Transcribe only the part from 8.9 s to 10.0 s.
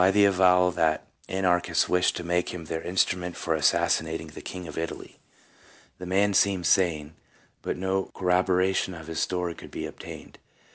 of his story could be